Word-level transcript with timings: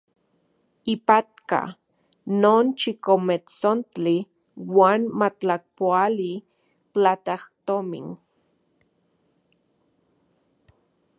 Ipatka 0.93 1.59
non 2.41 2.65
chikometsontli 2.79 4.17
uan 4.77 5.01
matlakpoali 5.19 6.31
platajtomin. 6.93 8.07